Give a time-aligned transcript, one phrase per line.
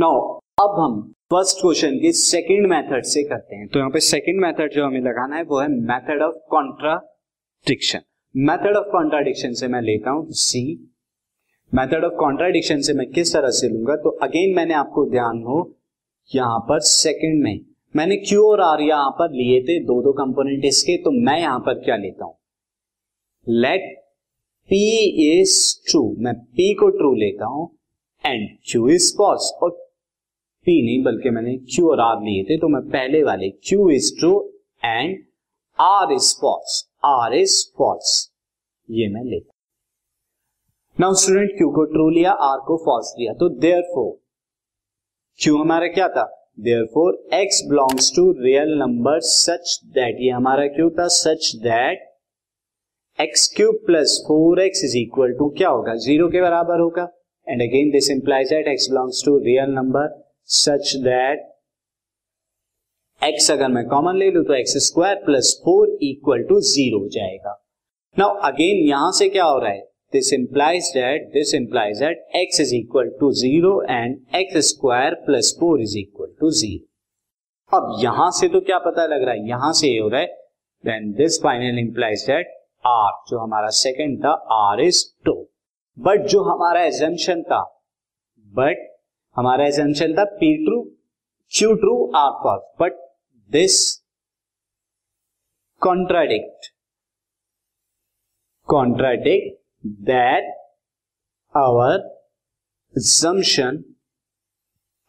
[0.00, 0.20] Now
[0.58, 0.92] अब हम
[1.30, 5.00] first question के सेकंड मेथड से करते हैं। तो यहाँ पे सेकंड मेथड जो हमें
[5.00, 8.00] लगाना है, वो है method of contradiction
[8.34, 10.62] method of contradiction से मैं लेता हूँ सी
[11.72, 13.96] मेथड ऑफ़ कॉन्ट्राडिक्शन से मैं किस तरह से लूँगा?
[13.96, 15.58] तो अगेन मैंने आपको ध्यान हो
[16.30, 17.60] यहाँ पर सेकंड में।
[17.94, 21.58] मैंने क्यू और आर यहाँ पर लिए थे दो दो कंपोनेंट इसके तो मैं यहाँ
[21.66, 22.34] पर क्या लेता हूँ?
[23.46, 23.94] लेट
[24.70, 24.82] पी
[25.28, 27.70] इज़ ट्रू मैं पी को ट्रू लेता हूँ
[28.24, 29.78] एंड क्यू इज़ फॉल्स और
[30.66, 34.10] पी नहीं, बल्कि मैंने क्यू और आर लिए थे तो मैं पहले वाले Q is
[34.18, 34.32] true
[34.84, 35.16] and
[35.78, 36.74] R is false
[37.04, 38.10] R is false
[38.88, 39.52] ये मैं लेता
[40.98, 44.12] नाउ स्टूडेंट क्यू को ट्रू लिया आर को फॉल्स लिया तो देयर फोर
[45.38, 46.24] क्यू हमारा क्या था?
[46.94, 52.08] Therefore X belongs to real number such that ये हमारा क्यू था such that
[53.18, 55.94] X cube plus four X is equal to क्या होगा?
[55.96, 57.08] ज़ीरो के बराबर होगा।
[57.46, 60.18] And again this implies that X belongs to real number
[60.50, 61.42] such that
[63.22, 67.52] X अगर मैं कॉमन ले लू तो X square plus four equal to zero जाएगा।
[68.16, 69.80] नाउ अगेन यहाँ से क्या हो रहा है?
[70.12, 75.54] This implies that this implies that X is equal to zero and X square plus
[75.60, 79.48] four is equal to zero अब यहाँ से तो क्या पता लग रहा है?
[79.48, 80.26] यहाँ से ये हो रहा है।
[80.84, 85.40] Then this final implies that R जो हमारा सेकेंड था आर इज़ टू
[85.98, 87.62] बट जो हमारा एजेंशन था
[88.46, 88.88] बट
[89.36, 90.82] हमारा एसेंशियल था P true,
[91.52, 92.62] Q true, R false.
[92.80, 92.92] But
[93.50, 93.76] this
[95.82, 96.72] contradict
[98.68, 99.58] contradict
[100.06, 100.44] that
[101.54, 102.08] our
[102.94, 103.76] assumption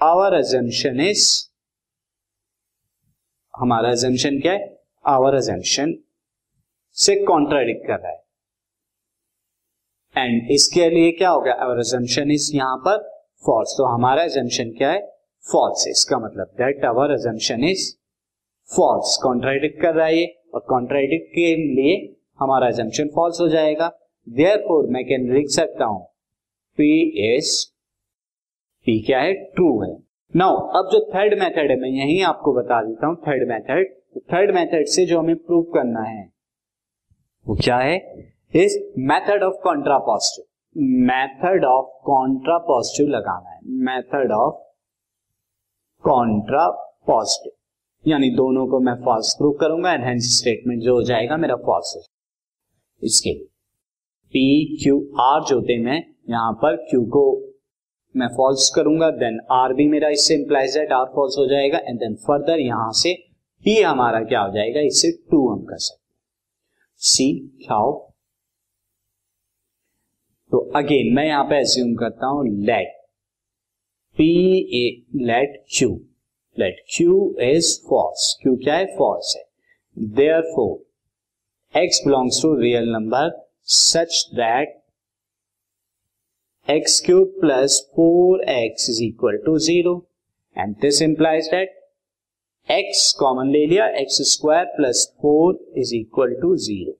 [0.00, 1.24] our assumption is
[3.54, 4.66] हमारा एजेंशन क्या है?
[5.04, 5.94] आवर एजेंशन
[6.96, 8.18] से कॉन्ट्राडिक्ट कर रहा है।
[10.16, 14.90] एंड इसके लिए क्या होगा आवर एजेंशन इज़ यहाँ पर फॉल्स तो हमारा एजम्पन क्या
[14.90, 15.00] है?
[15.44, 17.86] फॉल्स है। इसका मतलब that our assumption is
[18.68, 21.94] false contradict कर रहा है ये। और कॉन्ट्राडिक्ट के लिए
[22.40, 23.88] हमारा एजम्पन फॉल्स हो जाएगा।
[24.26, 26.04] देयर फोर मैं कैन लिख सकता हूँ?
[26.78, 26.90] पी
[27.28, 27.54] इज़
[28.86, 29.32] पी क्या है?
[29.32, 29.96] ट्रू है।
[30.34, 33.94] नाउ अब जो थर्ड मेथड है, मैं यही आपको बता देता हूँ थर्ड मेथड
[34.32, 36.22] थर्ड मेथड से जो हमें प्रूव करना है,
[37.46, 37.96] वो क्या है?
[38.54, 40.44] Is method of contrapositive
[40.78, 41.86] method of
[42.58, 44.54] contrapositive लगाना है। मेथड ऑफ़
[46.04, 46.68] कॉन्ट्रा
[47.06, 51.56] पॉजिटिव यानी दोनों को मैं फॉल्स प्रूव करूँगा एंड हेंस स्टेटमेंट जो हो जाएगा मेरा
[51.56, 52.02] फॉल्स हो
[53.02, 53.32] इसके
[54.34, 57.54] पी क्यू आर जो थे मैं, यहाँ पर क्यू को
[58.16, 61.98] मैं फॉल्स करूँगा देन आर भी मेरा इससे इंप्लाइज दैट आर फॉल्स हो जाएगा एंड
[61.98, 63.14] देन फर्दर यहाँ से
[63.64, 66.06] पी हमारा क्या हो जाएगा इससे टू हम कर सकते
[66.96, 68.08] सी क्या
[70.52, 72.96] तो अगेन मैं यहाँ पे एज्यूम करता हूँ let
[74.16, 74.28] P
[74.76, 74.86] a
[75.22, 75.88] let Q
[76.56, 78.86] let Q is false Q क्या है?
[78.98, 79.42] फॉल्स है.
[80.54, 83.30] Therefore X belongs to real number
[83.72, 84.76] such that
[86.68, 89.94] X cube plus four X is equal to zero
[90.56, 91.76] and this implies that
[92.68, 96.98] X common ले लिया X square plus four is equal to zero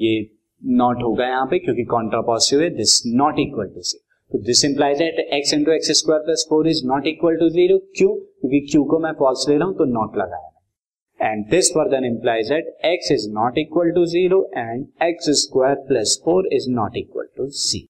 [0.00, 0.18] ये
[0.62, 2.68] not होगा यहाँ पे, क्योंकि contrapositive है?
[2.76, 3.98] This not equal to C
[4.30, 7.78] तो this implies that X into X square plus four is not equal to zero
[7.96, 12.04] Q क्योंकि Q को मैं फॉल्स ले रहा हूँ तो नॉट लगाया। And this further
[12.06, 16.96] implies that X is not equal to zero and X square plus four is not
[16.96, 17.86] equal to C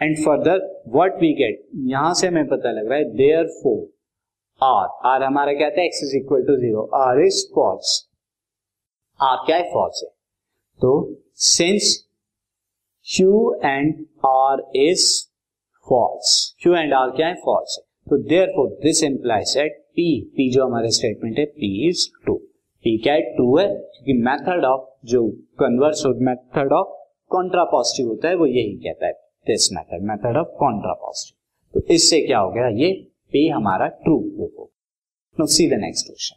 [0.00, 0.60] and further
[0.94, 3.82] what we get यहाँ से हमें पता लग रहा है देयर फोर
[4.60, 5.82] आर आर हमारा क्या था?
[5.82, 8.00] X is equal to zero R is false
[9.20, 9.70] R क्या है?
[9.72, 10.13] फॉल्स है।
[10.80, 10.92] तो
[11.34, 12.00] since
[13.06, 13.24] Q
[13.64, 13.94] and
[14.26, 15.06] R is
[15.86, 17.34] false Q and R क्या है?
[17.44, 18.16] फॉल्स है। तो
[18.48, 20.04] therefore this implies that P
[20.36, 22.34] P जो हमारे स्टेटमेंट है, P इज़ ट्रू
[22.84, 23.20] P क्या है?
[23.34, 25.28] ट्रू है, क्योंकि मेथड ऑफ़ जो
[25.60, 26.88] कन्वर्स मेथड ऑफ़
[27.30, 29.12] कॉन्ट्रापॉजिटिव होता है, वो यही कहता है
[29.46, 31.40] this method method of contrapositive
[31.74, 32.68] तो इससे क्या हो गया?
[32.68, 32.90] ये
[33.32, 34.72] P हमारा ट्रू प्रूफ होगा
[35.40, 36.36] no see the next question